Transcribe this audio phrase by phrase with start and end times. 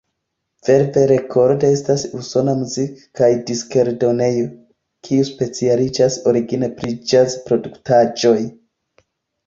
[0.67, 4.49] Verve Records estas usona muzik- kaj diskeldonejo,
[5.11, 8.39] kiu specialiĝis origine pri ĵaz-produktaĵoj.